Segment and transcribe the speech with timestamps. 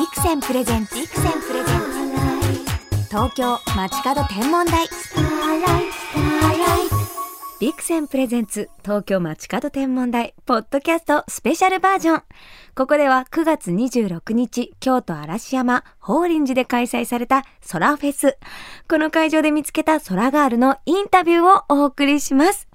[0.00, 0.94] Vixen presents 。
[0.94, 4.88] Vixen presents 。東京まちかど天文台。
[7.60, 12.22] Vixen presents 東京まちかど天文台ポッドキャストスペシャルバージョン。
[12.74, 18.38] ここでは9月26日京都嵐山法輪寺で開催されたソラフェス。
[18.88, 22.68] この会場で見つけたソラガールのインタビューをお送りします。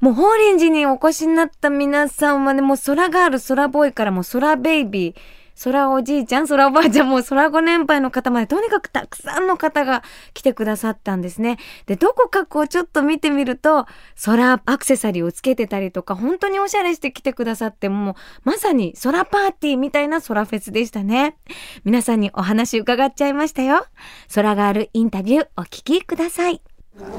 [0.00, 5.14] もう法輪寺にお越しになった皆さんはねもうソラガールソラボーイからもソラベイビー
[5.62, 10.02] 空おじいちゃん、空おばあちゃん、もう空ご年配の方まで、とにかくたくさんの方が
[10.34, 11.58] 来てくださったんですね。
[11.86, 13.86] で、どこかこうちょっと見てみると、
[14.24, 18.14] 空アクセサリーをつけてたりとか、本当におしゃれして来てくださって、もう
[18.44, 21.36] まさに空パーティーみたいな空フェスでしたね。
[21.84, 23.86] 皆さんにお話伺っちゃいましたよ。
[24.34, 26.60] 空があるインタビューお聞きください。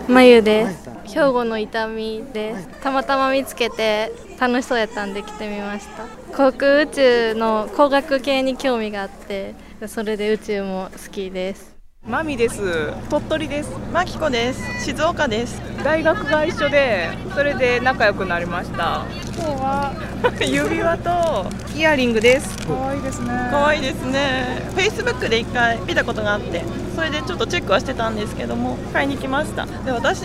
[0.08, 9.56] まゆです兵庫の痛みですたまたま見つけて楽しそうやったんで来てみました航空宇宙の工学系に興味があって
[9.88, 11.76] それで宇宙も好きです。
[12.06, 12.94] マミです。
[13.10, 13.72] 鳥取です。
[13.92, 14.86] マキコです。
[14.86, 15.62] 静岡です。
[15.84, 19.06] 大学が一緒でそれで仲良くなりました。
[19.36, 19.94] 今日は？
[20.40, 22.58] 指輪とイヤリングです。
[22.66, 23.28] 可愛いですね。
[23.52, 24.62] 可愛いですね。
[24.74, 26.64] フェイスブックで一回見たことがあって
[26.96, 29.66] それでちょっとチェックはしてたんですけども買いに来ました。
[29.66, 30.24] で私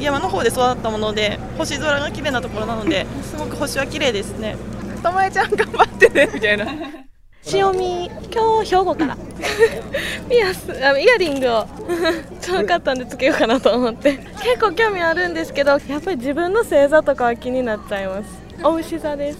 [0.00, 4.56] 山の方で育ったもので星空が綺麗なところなので すごく星は綺麗ですね
[5.00, 6.66] ともえちゃん頑張ってねみたいな。
[7.52, 9.16] 塩見今日兵庫から。
[10.28, 11.66] ピアスあイヤリングを。
[12.42, 14.18] 遠かったんでつけようかなと思って。
[14.42, 18.28] 結構興味あるんですけどやっぱり自分の星座とかは気になっちゃいます。
[18.62, 19.38] お牛座です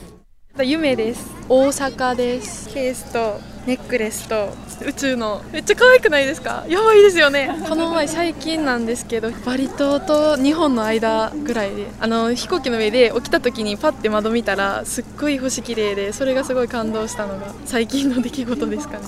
[0.62, 1.30] 夢です。
[1.48, 2.68] 大阪です。
[2.72, 4.48] ケースとネックレスと
[4.84, 6.64] 宇宙のめっちゃ可愛くないですか？
[6.68, 7.50] やばいですよね。
[7.68, 19.04] この前最近なんですけどバリ島と日本の間ぐらいであの飛行機の上で起きた時にパッて窓見たらすっごい星綺麗でそれがすごい感動したのが最近の出来事ですかね。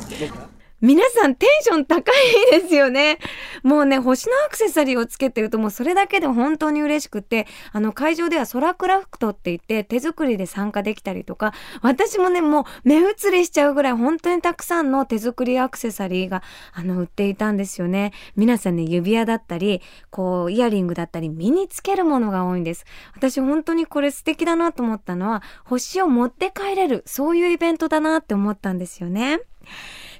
[0.82, 3.20] 皆さんテンション高いですよね。
[3.62, 16.42] もうね、星のアクセサリーをつけてるともうそれだけで本当に嬉しくて、あの会場では空クラフトって言って手作りで参加できたりとか、私もね、もう目移りしちゃうぐらい本当にたくさんの手作りアクセサリーが
[16.72, 18.12] あの売っていたんですよね。
[18.34, 22.86] 皆さんね、指輪だったり、こうイヤリングだったり身につけるものが多いんです。
[23.14, 29.42] 私本当にこれ素敵だなと思ったのは、星を持って帰れる、そういうイベントだなって思ったんですよね。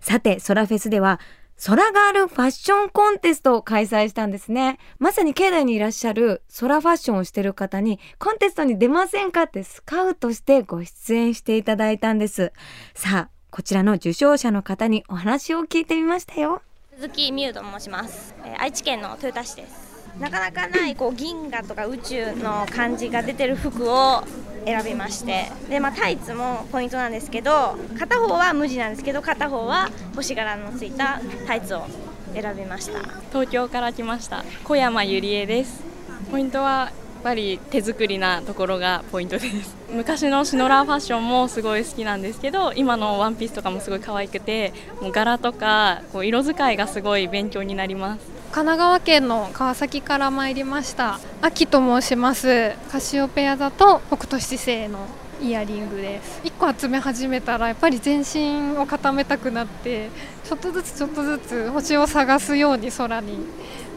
[0.02, 1.20] さて、ソラフェスでは、
[1.56, 4.78] ソラガールファッションコンテストを開催したんですね。
[4.98, 12.52] まさに境内にいらっしゃるソラファッションをしてる方にコンテストに出ませんかってスカウトしてご出演していただいたんです。
[12.94, 16.62] さあ、こちらの受賞者の方にお話を聞いてみましたよ。
[16.96, 24.22] 鈴木美優と申します、愛知県の豊田市ですなかなかないこう銀河とか宇宙の感じが出てる服を
[24.64, 25.50] 選びまして。
[25.68, 31.86] で、まあ、タイツもポイントなんですけど片方は無地なんですけど片方は星柄のついたタイツを
[32.34, 33.00] 選びました。
[33.30, 34.44] 東京から来ました。
[34.64, 35.82] 小山ゆりえです。
[36.30, 39.76] ポイントはやっぱり手作りなところがポイントです。
[39.92, 51.18] 昔のシノラーファッションもすごい好きなんですけど今のワンピースとかもすごい可愛くてもう柄とかこう色使いがすごい勉強になります神奈川県の川崎から参りました。
[51.40, 52.72] 秋と申します。
[52.90, 55.06] カシオペア座と北斗七星の
[55.40, 56.42] イヤリングです。
[56.44, 60.10] 1個集め始めたらやっぱり全身を固めたくなって
[60.44, 63.38] ちょっとずつちょっとずつ星を探すように空に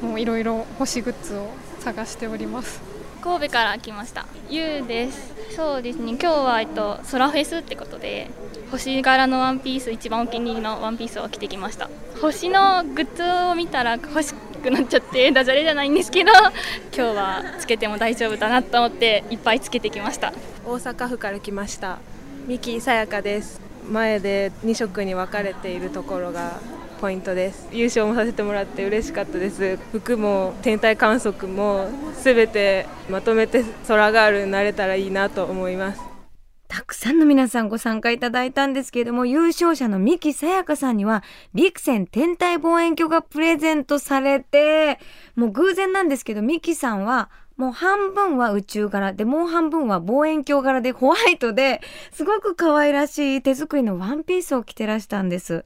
[0.01, 1.49] もういろいろ星グッズを
[1.81, 2.79] 探しております。
[3.21, 4.25] 神戸から来ました。
[4.49, 5.33] ゆうです。
[5.53, 6.11] そうですね。
[6.11, 8.31] 今日はえっと空フェスってことで
[8.71, 11.89] 星柄のワンピース一番お気に入りのワンピースを着てきました。
[12.21, 16.31] 星のグッズを見たら欲しくなっちゃってダジャレじゃないんですけど
[16.95, 20.33] 今日はつけても大丈夫だなと思っていっぱいつけてきました。
[20.65, 21.99] 大阪府から来ました。
[22.47, 23.61] 三木さやかです。
[23.89, 26.59] 前で2色に分かれているところが
[26.99, 27.67] ポイントです。
[27.71, 29.77] 優勝もさせてもらって嬉しかったです。
[29.91, 31.87] 服も天体観測も
[32.17, 36.14] すべてまとめて空ガールになれたらいいなと思います。
[36.75, 41.23] たくさんの皆さんご参加いただいたんですけれども、優勝者の三木さやかさんには、
[41.53, 44.99] ビクセン天体望遠鏡がプレゼントされて、
[45.37, 51.79] もう偶然なんですけど、三木さんは、もう半分は宇宙柄で、もう半分は望遠鏡柄でホワイトで、
[52.11, 55.63] すごく可愛らしい手作りのワンピースを着てらしたんです。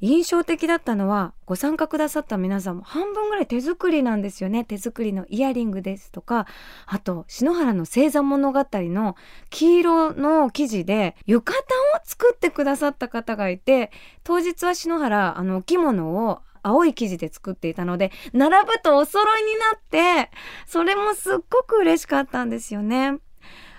[0.00, 6.46] 印象的だったのはご参加くださった皆さんも半分ぐらい手作りなんですよね手作りのイヤリングですとか
[6.86, 9.16] あと篠原の星座物語の
[9.50, 11.64] 黄色の生地で浴衣
[11.96, 13.90] を作ってくださった方がいて
[14.24, 19.80] 当日は篠原あの着物を青い生地で作っていたので並ぶとお揃いになっ
[20.26, 20.30] て
[20.66, 23.18] それもすっごく嬉しかったんですよね。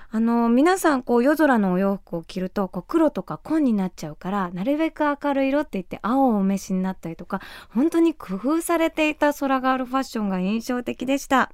[0.10, 11.52] あの皆さんこう夜空のお洋服を着るとこう黒とか紺になっちゃうからなるべく明るい色って言って青をお召しになったりとか本当に工夫されていた空ガールファッションが印象的でした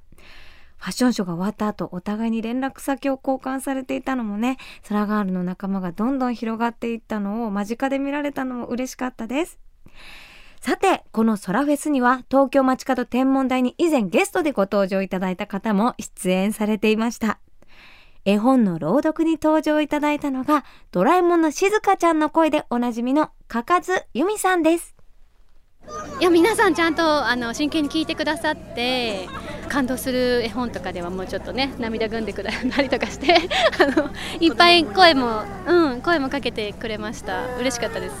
[0.76, 9.58] ファッションショーが終わった後お互いに連絡先を交換されていたのもね空ガールの仲間がどんどん広がっていったのを間近で見られたのも嬉しかったです
[10.60, 17.38] さて、この空フェスには東京街角天文台に以前ゲストでご登場いただいた方も出演されていました。
[18.24, 24.94] 絵本の朗読に登場いただいたのがドラえもんのしずかちゃんの声でおなじみのかかずゆみさんです。
[26.20, 29.28] いや皆さんちゃんとあの真剣に聞いてくださって
[29.68, 33.36] 感動する絵本とかではもうちょっとね涙ぐんでくださりとかして
[33.78, 34.10] あの
[34.40, 37.44] いっぱい声も、うん、声もかけてくれました。
[37.58, 38.16] 嬉しかったです。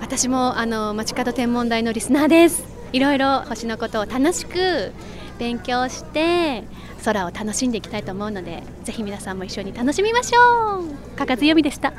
[0.00, 2.64] 私もあの街角天文台のリスナーです。
[2.92, 4.92] いろいろ星のことを楽しく
[5.38, 6.64] 勉強して
[7.06, 11.92] 空を楽しんでいきたいと思うのでぜひ皆さんも一緒に楽しみましょうかかずよみでした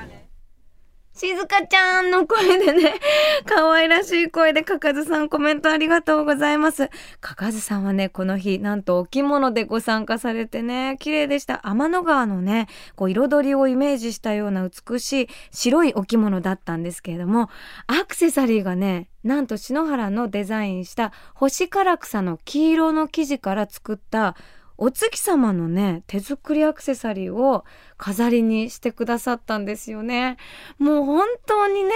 [1.18, 2.94] しずかちゃんの声でね、
[3.46, 6.92] 可愛らしい声でかかずさんコメントありがとうございます。
[7.22, 11.62] かかずさんはね、この日、なんとお着物でご参加されてね、綺麗でした。
[11.68, 17.50] 天の川のね、こう彩りをイメージしたような美しい白いお着物だったんですけれども、
[17.88, 24.36] アクセサリーがね、なんと篠原のデザインした星唐草の黄色の生地から作った
[24.78, 27.66] お月様のね手作りアクセサリーを
[27.98, 30.38] 飾りにしてくださったんですよね。
[30.78, 31.92] もう本当にね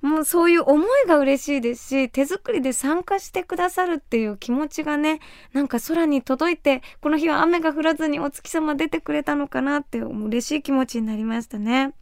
[0.00, 5.20] もうそういう思いが嬉しいですし手作りで参加してくださるっていう気持ちがね
[5.52, 11.92] なんか空に届いてこの日は雨が降らずにお月様出てくれたのかなって嬉しい気持ちになりましたね。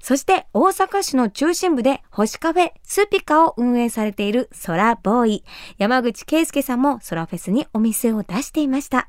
[0.00, 5.44] そして大阪市の中心部で星カフェスーピカを運営されている空ボーイ。
[5.78, 9.08] 山口圭介さんも空フェスにお店を出していました。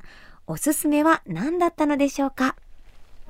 [0.49, 2.55] おすすめは何だったのでしょうか？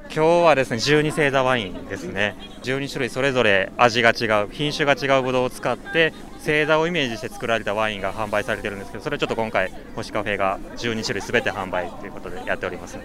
[0.01, 2.35] 今日はですね12星座ワインですね。
[2.61, 12.99] 12種類それぞれ味が違う品種が違うぶどうを使って星座をイメージして作られたワインが販売されてるんですけどそれちょっと今回星カフェが12種類すべて販売ということでやっております。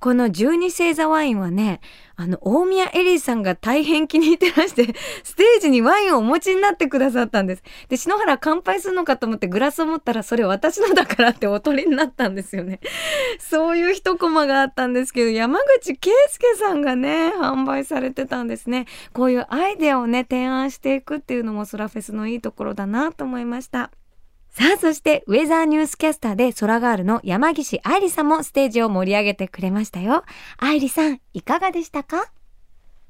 [0.00, 1.80] この十二星座ワインはね、
[2.14, 7.62] あの、大宮エリーさんが大変気に入ってらして、 ステージにワインをお持ちになってくださったんです。
[7.88, 12.78] で、篠原乾杯するのかと思ってグラスを持ったら、それ私のだからっておとりになったんですよね。
[13.40, 18.86] そういう一コマがあったんですけど、山口圭介さんがね、販売されてたんですね。
[19.12, 23.90] こういうアイデアをね、提案していくっていうのもソラフェスのいいところだなと思いました。
[24.50, 30.24] さあ、そしてウェザーニュースキャスターで空ガールの山岸愛理さんもステージを盛り上げてくれましたよ。
[30.56, 32.32] 愛理さん、いかがでしたか？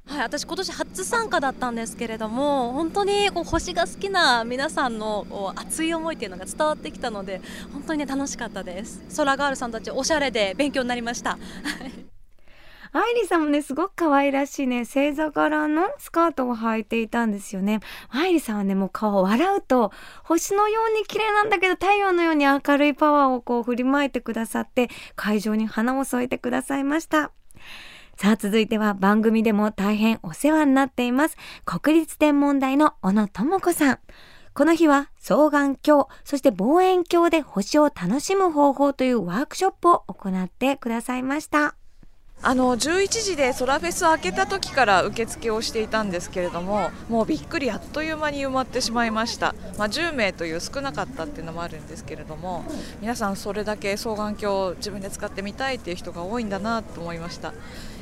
[0.05, 7.41] はい、私今年初参加だったんですけれども本当にこう星が好きな皆さんの熱い思いっていうのが伝わってきたので
[7.73, 9.03] 本当にね楽しかったです。
[9.15, 11.37] 空ガールさんたちおしゃれで勉強になりました。
[12.91, 17.81] アイリさんもね、すごく可愛らしいね、星座柄のスカートを履いていたんですよね。
[18.09, 19.91] アイリさんはね、もう顔を笑うと、
[20.23, 27.31] 星のように綺麗なんだけど、太陽のように明るいパワーをこう振りまいてくださって、会場に花を添えてくださいました。
[28.17, 31.37] さあ続いては番組でも大変お世話になっています。
[31.63, 33.99] 国立天文台の小野智子さん。
[34.53, 41.78] この日は双眼鏡、そして望遠鏡で星を楽しむ方法というワークショップを行ってくださいました。
[42.41, 52.63] あの11時でソラフェス開けた時から受付をしていたんですけれどももうびっくりあっという間に埋まってしまいました、まあ、10名という少なかったっていうのもあるんですけれども
[53.01, 57.53] 皆さんそれだけ双眼鏡を自分で使ってみたいっていう人が多いんだなと思いました。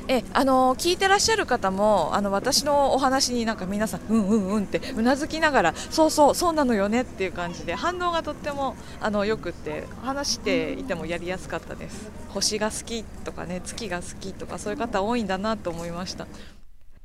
[0.08, 12.10] えあの聞いてらっしゃる方もあの私のお話になんか皆さんうんうんうんってうなずきながらそうそうそうなのよねっていう感じで反応がとってもあのよくって話していてもやりやすかったです。
[12.30, 16.26] 星が好きとかね月が好きとかそういう方多いんだなと思いました。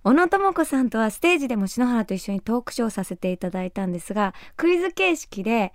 [0.05, 5.71] 小野智子さんとはステージでも篠原と一緒にトークショーさせていただいたんですがクイズ形式で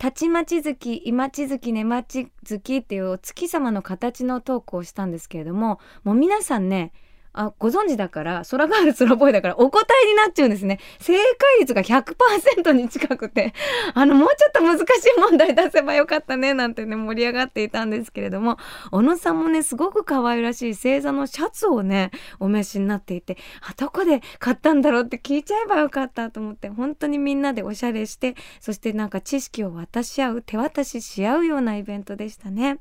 [0.00, 6.94] たちまち月、今ち月、ねまち月っていうお月様の形のトークをしたんですけれども、もう皆さんね、
[7.32, 13.54] あご存知だから空ガール空ボーイだからお答えになっちゃうんですね正解率が100%に近くて
[13.94, 14.86] あのもうちょっと難しい
[15.20, 18.58] 問題出せばよかったねなんてね盛り上がっていたんですけれども
[18.90, 22.10] 小野さんもねすごく可愛らしい星座のシャツをね
[22.40, 32.80] お召しになっていてあどこで買ったんだろうって聞いちゃえばよかったと思って本当にみんなでおしゃれしてそしてなんか知識を渡し合う手渡しし合うようなイベントでしたね。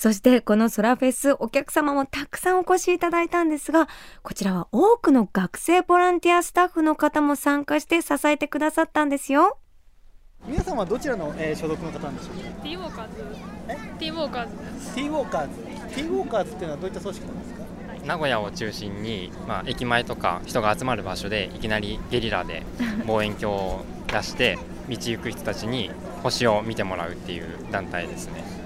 [0.00, 3.86] そしてこのソラフェスお客様もたくさんお越しいただいたんですが
[4.22, 9.58] こちらは多くの学生ボランティアスタッフの方も参加して支えてくださったんですよ。
[10.46, 12.62] 皆さんはどちらの、えー、所属の方なんでしょうか？
[12.64, 13.14] ディオカズ
[13.98, 14.54] ティーウォーカーズ
[14.94, 15.54] ティーウォーカーズ
[15.94, 17.60] ティーウォーカーズっていうのはどういった組織なんですか？
[18.06, 22.62] 名古屋を中心に、まあ、駅前とか人が集まる場所でいきなりゲリラで
[23.06, 24.56] 望遠鏡を出して
[24.88, 25.90] 道行く人たちに
[26.22, 28.58] 星を見てもらうっていう団体ですね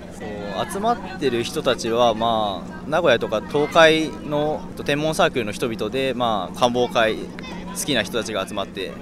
[0.73, 8.93] 集まってる人たちは、まあ、名古屋とか東海の天文サークルの人々で、まあ、官房会好きな人たちが集まって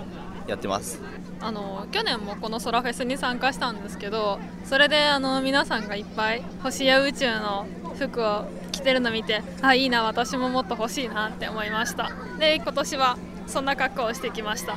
[0.47, 1.00] やってます。
[1.40, 7.66] あの去年もこのソラフェスに参加したんですけどそれであの皆さんがいっぱい星や宇宙の
[7.99, 12.12] 服を着てるの見てあいいな私ももっと欲しいなって思いました。
[12.38, 14.76] で今年はそんな格好をしてきました。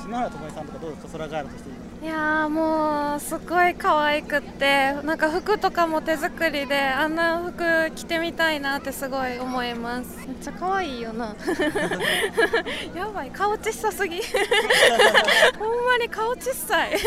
[0.00, 1.08] 篠原智恵さんとかどうですか？
[1.18, 1.70] 空ガールとして
[2.00, 11.34] いやーもうすっごい可愛くってなんか服とかも手作りであんな服着てみたいなってすごい思いますめっちゃ可愛いよな
[12.94, 14.20] やばい顔小さすぎ
[15.58, 16.96] ほんまに顔小さい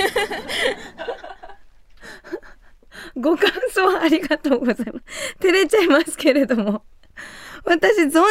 [3.15, 5.05] ご感想ありがとうございます。
[5.39, 6.83] 照れちゃいますけれども。
[7.63, 8.21] 私存じ上げ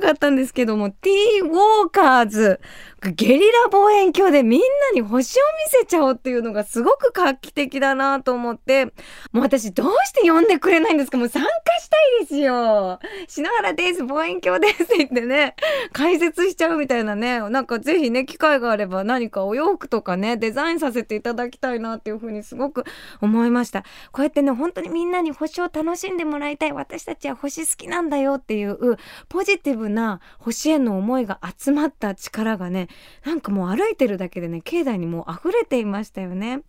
[0.00, 1.08] なかったんですけども、T
[1.40, 2.60] ウォーカーズ、
[3.00, 8.92] ゲリラ望遠鏡でみんなに星を見せちゃおうっていうのがすごく画期的だなと思って、も
[9.34, 11.16] う私どうして呼んでくれないんですか？
[11.16, 11.48] もう参加
[11.80, 12.98] したいですよ。
[13.28, 15.54] 篠原です、望遠鏡ですって言ってね、
[15.92, 22.84] 解説しちゃうみたいなね、なんかぜひね、機会があれば何かお洋服とかね、デザインさせていただきたいなっていうふうにすごく
[23.20, 23.84] 思いました。
[24.10, 26.72] こうやってね、本当にみんなに星を楽しんでもらいたい。
[26.72, 28.96] 私たちは星好きなんだよっていう
[29.28, 32.87] ポジティブな星への思いが集まった力がね、
[33.24, 36.62] なんかもう歩いてるだけでね、境内にもう溢れていましたよね。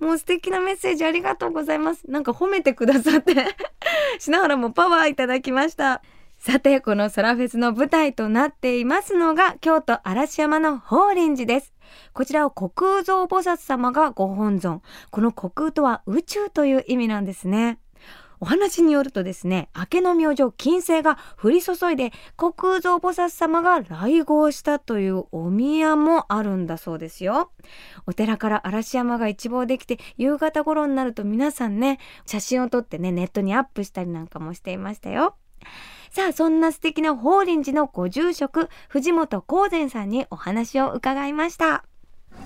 [0.00, 2.08] もう素敵なメッセージありがとうございます。
[2.10, 3.34] なんか褒めてくださって、
[4.18, 6.02] 篠原もパワーいただきました。
[6.38, 11.72] さて、この空フェスの舞台となっていますのが、京都嵐山の法輪寺です。
[12.12, 14.82] こちらを虚空蔵菩薩様がご本尊。
[15.10, 17.78] この虚空とは宇宙という意味なんですね。
[18.44, 27.52] お話によるとですね、明けの明星金星が降り注いで虚空蔵菩薩様が来合したというお宮もあるんだそうですよ。
[28.06, 35.36] お寺から嵐山が一望できて夕方頃になると皆さんね、写真を撮ってね、ネットにアップしたりなんかもしていましたよ。
[36.10, 41.86] さあ、そんな素敵な法輪寺のご住職、藤本光善さんにお話を伺いました。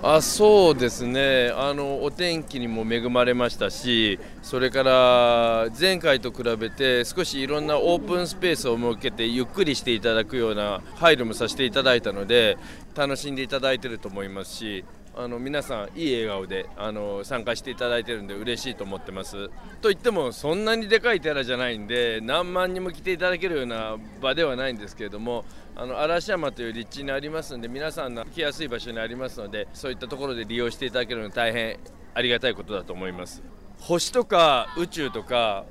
[0.01, 1.53] あそうですね。
[1.57, 12.59] あのお天気にも恵まれましたしそれから前回と比べて少しいろんなオープンスペースを設けてゆっくりしていただくような配慮もさせていただいたので
[12.95, 14.85] 楽しんでいただいてると思いますし
[15.17, 19.51] あの皆さんいい笑顔であの参加していただいてるんで嬉しいと思ってます。
[19.83, 25.45] といってもそんなにでかい寺じゃないんで何万人も来ていただけるような場ではないんですけれども
[25.81, 31.79] あの嵐山という立地にありますので皆さんの来やすい場所にありますのでそういったところで利用していただけるのは大変
[32.15, 33.45] ありがたいことだと思います
[33.79, 35.65] 星とか宇宙とか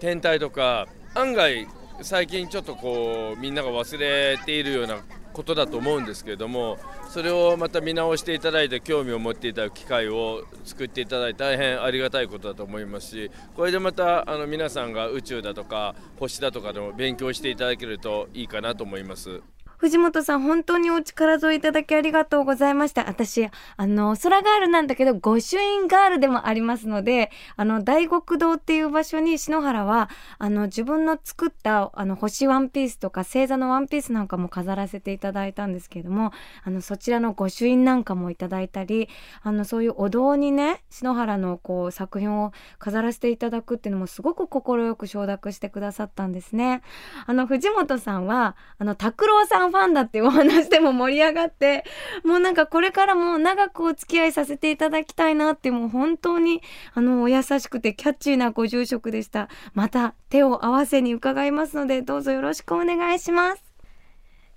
[0.00, 1.66] 天体とか案外
[2.02, 4.98] 最近ちょっとこうみんなが忘れているような
[5.32, 6.76] ことだと思うんですけれども
[7.08, 19.40] それをまた見直していただいて興味を持っていただく機会を作っていただいて大変ありがたいことだと思いますしこれでまたあの皆さんが宇宙だとか星だとかでも勉強していただけるといいかなと思います。
[19.84, 23.06] 藤本さん、本当にお力添えいただきありがとうございました。
[23.06, 39.10] 私、あの、空ガールなんだけど、御朱印ガールでもありますので、あの、大極堂っていう場所に篠原は、あの、自分の作った、あの、星ワンピースとか、星座のワンピースなんかも飾らせていただいたんですけれども、あの、そちらの御朱印なんかもいただいたり、
[39.42, 46.80] あの、そういうお堂にね、篠原のこう、作品を飾らせていただくっていうのもすごく快く承諾してくださったんですね。
[47.26, 51.84] あの、藤本さんは、あの、拓郎さんファンだっていうお話でも盛り上がって、
[52.24, 56.62] もうなんかこれからも長くお付き合いさせていただきたいなって、もう本当に、
[56.94, 59.48] あの、お優しくてキャッチーなご住職でした。
[59.74, 63.64] また手を合わせに伺いますので、どうぞよろしくお願いします。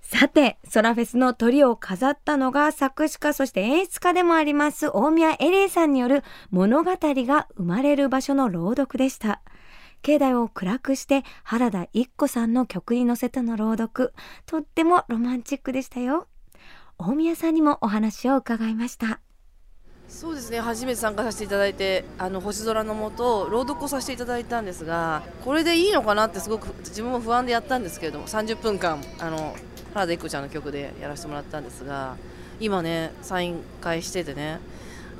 [0.00, 9.42] さて、ソラフェスの鳥を飾ったのが作詞家、そして演出家でもあります、大宮エリーさんによる物語が生まれる場所の朗読でした。
[10.08, 14.14] 境内を暗くして原田一子さんの曲に乗せての朗読、
[14.46, 16.28] とってもロマンチックでしたよ。
[16.96, 19.20] 大宮さんにもお話を伺いました。
[20.08, 29.54] そうですね初めて参加させていただいてあの星空の下朗読をさせていただいたんですがこれでいいのかなってすごく自分も不安でやったんですけれども30分間あの
[29.92, 32.16] 原田一子ちゃんの曲でやらせてもらったんですが
[32.58, 34.60] 今ねサイン会しててね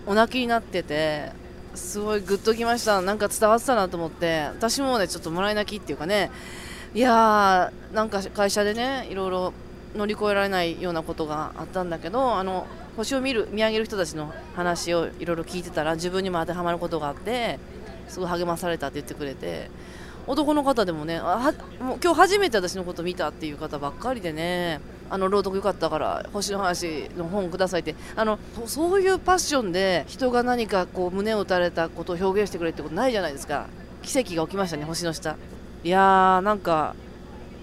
[0.07, 1.33] お泣きになってて
[1.79, 3.01] すごいグッときました。
[3.01, 4.43] なんか伝わってたなと思って。
[4.57, 6.31] 私もねちょっともらい泣きっていうかね。
[6.95, 9.53] いやーなんか会社でねいろいろ
[9.95, 12.67] 乗り越えられないようなことがあったんだけどあの
[12.97, 17.59] 星を見る見上げる人たちの話をいろいろ聞いてたら自分にも当てはまることがあって
[18.09, 19.71] すごい励まされたって言ってくれて。
[20.27, 24.79] 男の方でもねあはもう今日初めて私のこと見たっていう方ばっかりでね
[25.11, 33.67] あの朗読よかったから星の話の本くださいってあのそういうパッションで人が何かこう胸を打たれたことを表現してくれってことないじゃないですか。
[34.03, 35.37] 奇跡が起きましたね星の下。
[35.85, 36.95] いやーなんか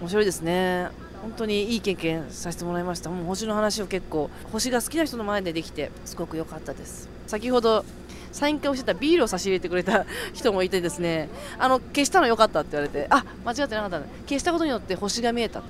[0.01, 0.89] 面白いですね。
[1.21, 3.09] 本当にいい経験させてもらいました。
[3.09, 7.09] もう星の話を結構星が好きな人の前でできてすごく良かったです。
[7.25, 7.83] 先ほど
[8.31, 15.63] サイン会をしてたビールを差し入れてくれた人もいてですねあの消したの良かったって言われてあ間違ってなかった消したことによって星が見えた。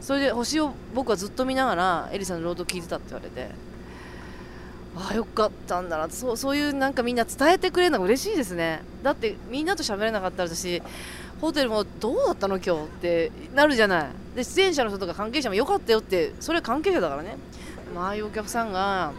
[0.00, 3.50] それで星を僕はずっと見ながらエリさんの朗読聞いてたって言われて
[4.96, 8.82] ああよかったんだなそうそういうなんかみんな伝えてくれるのが嬉しいですね。
[9.02, 10.82] だってみんなと喋れなかったら私
[11.40, 14.08] ホテルもどうだったの今日ってなるじゃない。
[14.34, 17.36] で出演者の人とか関係者もよかったよってそれは関係者だからね。
[17.96, 19.12] ああいうお客さんが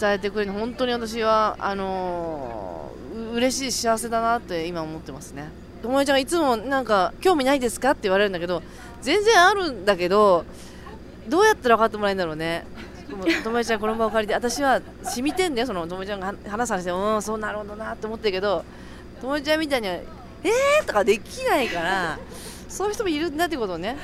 [0.00, 5.48] 伝えてくれるの本当に私はあのー、嬉しい幸せだなって今思ってますね。
[5.82, 8.62] 友達ちゃんがいつもなんか興味ないですかって言われるんだけど
[9.06, 10.44] 全然あるんだけど
[11.28, 12.66] どうやったら分かってもらえるんだろうね。
[13.08, 13.22] 友
[13.56, 18.64] 達ちゃんこの場を借りて私は染みてんだよその友達ちゃんが話させてうんそうなるほどなって思ってるけど
[19.20, 22.18] 友達ちゃんみたいにはえーとかできないから
[22.68, 23.96] そういう人もいるんだってことをね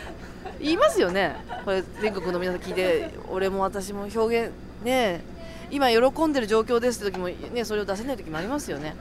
[0.61, 1.35] 言いますよね。
[1.65, 4.53] これ全国の皆さん聞いて俺も私も表現
[4.85, 5.25] ね
[5.73, 8.95] 今喜んでる状況ですって時もねそれを出せない時もありますよね。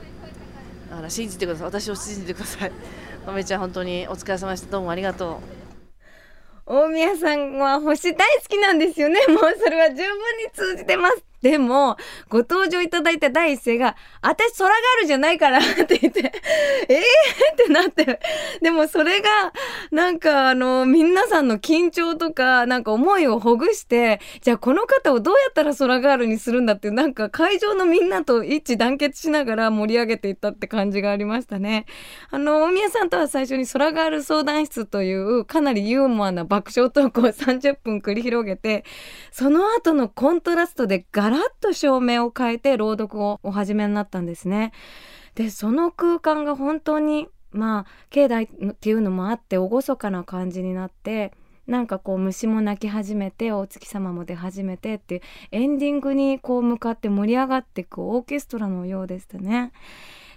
[0.90, 1.66] だから信じてください。
[1.66, 2.72] 私を信じてください。
[3.24, 4.72] とめちゃん本当にお疲れ様でした。
[4.72, 5.61] どうもありがとう。
[6.72, 9.20] 大宮さんは星大好きなんですよね。
[9.28, 10.04] もうそれは十分
[10.38, 11.31] に通じてます。
[11.42, 11.96] でも、
[12.28, 16.32] ご登場いただいた第一声が、私空ガールじゃないから って言って、
[16.88, 17.00] えー？
[17.00, 18.20] ってなって。
[18.60, 19.28] でもそれが、
[19.90, 31.86] なんかあの、皆さんの緊張とか、なんか思いをほぐして、じゃあこの方をどうやったら空ガールにするんだって、なんか会場のみんなと一致団結しながら盛り上げていったって感じがありましたね。
[32.30, 38.84] あの、大宮さんとは最初に空ガール相談室という、かなりユーモアな爆笑トークを30分繰り広げて、
[39.32, 44.72] その後のコントラストでガラッと照明を変えて朗読をお始めになったんですね。
[45.34, 51.32] で、その空間が本当に、まあ、境内っていうのもあって、厳かな感じになって、
[51.66, 55.20] なんかこう虫も鳴き始めて大月様も出始めてっていう
[55.52, 59.72] エンディングにこう向かって盛り上がっていくオーケストラのようでしたね。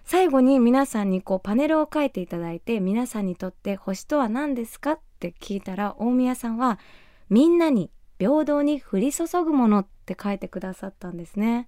[0.03, 6.79] 最後に皆さんにこうパネルを書いていただいて皆さんにとって星とは何ですかって聞いたら大宮さんは
[7.29, 11.67] みんなに平等に降り注ぐものって書いてくださったんですね。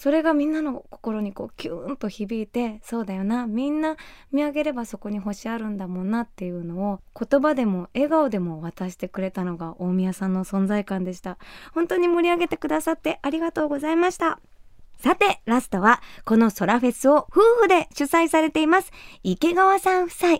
[0.00, 3.96] それがみんなの心にこうキューンと響いてそうだよなみんな
[4.32, 11.36] 見上げればそこに星あるんだもんなっていうのを言葉でも笑顔でも渡してくれたのが大宮さんの存在感でした
[11.74, 14.40] 本当に盛り上げてくださってありがとうございました
[15.00, 20.38] さて、ラストは、このソラフェスを夫婦で主催されています、池川さん夫妻。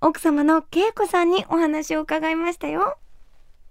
[0.00, 2.96] 奥様の恵子さんにお話を伺いましたよ。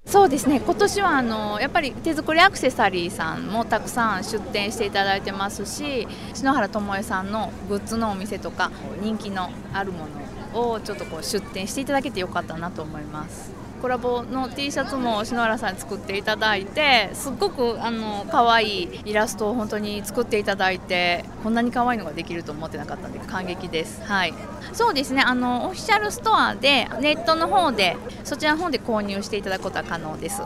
[0.07, 0.61] そうですね。
[0.61, 10.05] 今年はあのやっぱり手作りアクセサリーさんもたくさん出店していただいてますし篠原智恵さんのグッズのお店とか人気のあるも
[10.53, 13.66] のをちょっとこう出店していただけてよかったなと思います。
[13.81, 24.03] コラボの T シャツも篠原さんに作っていただいてすっごくあの可愛いイラストを本当に作っていただいてこんなに可愛いのができると思ってなかったんで感激です。
[24.03, 24.33] はい。
[24.73, 25.21] そうですね。
[25.21, 30.41] あのオフィシャルストアでネットの方でそちらの方で購入していただくことは可能です。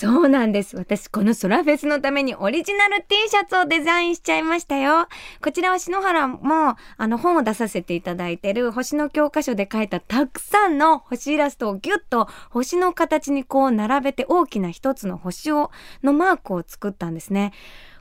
[0.00, 0.78] そうなんです。
[0.78, 5.08] 私、このソラフェスのためにオリジナル T シャツをデザインしちゃいましたよ。
[5.44, 15.70] こちらは篠原も、あの、本を出させていただいてる星の教科書で書いたたくさんの星イラストをギュッと星の形にこう並べて大きな一つの星を、
[16.02, 17.52] のマークを作ったんですね。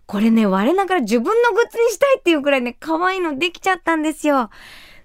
[0.05, 4.51] これね、我ながら自分のグッズにしたいっていうくらいね、可愛いのできちゃったんですよ。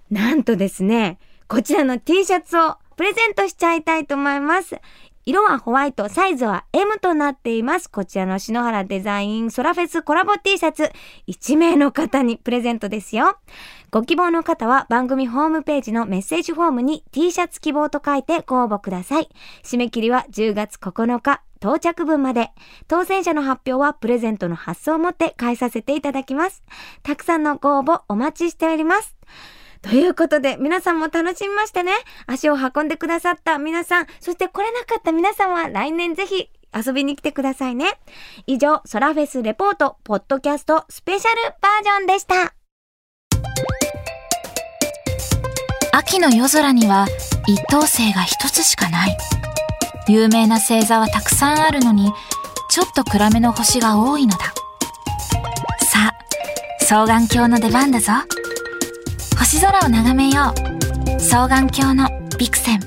[0.09, 4.79] なんとですね、こちらの T シャツをプレゼントしちゃいたいと思います。
[5.27, 7.89] 色はホワイト、サイズは M となっています。
[7.89, 10.91] こちらの篠原デザインソラフェスコラボ T シャツ、
[11.27, 13.39] 1名の方にプレゼントですよ。
[13.89, 19.29] ご希望の方は番組ホームページのメッセージフォームに T シャツ希望と書いてご応募ください。
[19.63, 21.41] 締め切りは10月9日。
[21.59, 22.51] 到着分まで。
[22.87, 26.61] 当選者の発表はプレゼントの発送をもって返させていただきます。
[27.01, 29.15] たくさんのご応募お待ちしております。
[29.85, 31.93] ということで、皆さんも楽しみましてね。
[32.25, 37.99] 足を運んでくださった皆さん、そして来れなかった皆さんは来年ぜひ遊びに来てくださいね。
[38.47, 42.55] 以上、ソラフェスレポート、ポッドキャストスペシャルバージョンでした。
[45.95, 47.05] 秋の夜空には
[47.45, 49.15] 一等星が一つしかない。
[50.07, 52.11] 有名な星座はたくさんあるのに、
[52.71, 54.45] ちょっと暗めの星が多いのだ。
[55.85, 56.15] さあ、
[56.79, 58.13] 双眼鏡の出番だぞ。
[59.45, 62.79] 星空を眺めよう双眼鏡のビクセン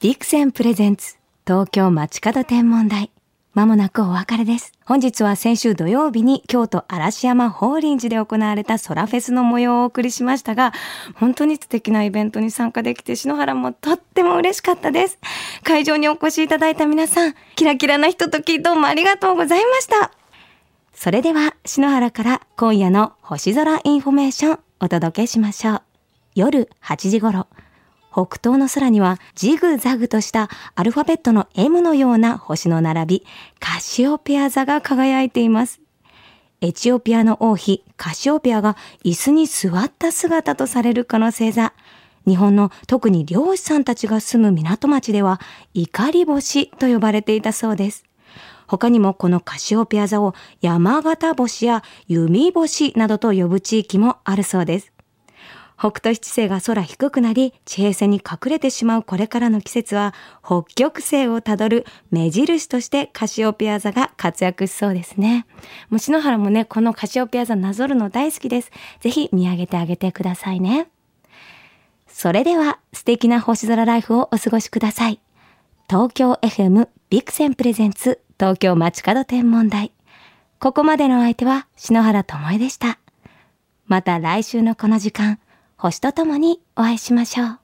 [0.00, 3.12] ビクセンプレゼンツ東京街角天文台
[3.52, 4.72] まもなくお別れです。
[4.84, 10.72] 本日は先週土曜日に京都嵐山法輪寺で行われたソラフェスの模様をお送りしましたが、
[11.14, 15.20] 本当に素敵なイベントに参加できて篠原もとっても嬉しかったです。
[15.62, 20.10] 会場にお越しいただいた皆さん、キラキラなひとときどうもありがとうございました。
[20.92, 25.82] それでは篠原から今夜の星空インフォメーションお届けしましょう。
[26.34, 27.46] 夜8時頃、
[28.12, 33.26] 北東の空にはジグザグとしたアルファベットの M のような星の並び、
[33.60, 35.80] カシオペア座が輝いています。
[36.60, 41.72] エチオピアの王妃カシオペアが椅子に座った姿とされるこの星座。
[42.26, 45.40] 日本の特に漁師さんたちが住む港町では
[45.72, 48.04] 怒り星と呼ばれていたそうです。
[48.66, 54.94] 他にもこのカシオペア座を山形星や弓星などと呼ぶ地域もあるそうです。
[55.76, 65.46] 北斗七星が空低くなり、地平線に隠れてしまうこれからの季節は、北極星をたどる目印としてカシオペア座が活躍しそうですね。
[65.90, 68.70] もう篠原もね、このカシオペア座なぞるの大好きです。
[69.00, 70.88] ぜひ見上げてあげてくださいね。
[72.06, 75.20] それでは、素敵な星空ライフをお過ごしください。
[75.88, 79.92] 東京 FM ビクセンプレゼンツ東京街角天文台。
[80.58, 82.98] ここまでの相手は篠原ともえでした。
[83.86, 85.38] また来週のこの時間、
[85.76, 87.58] 星とともにお会いしましょう。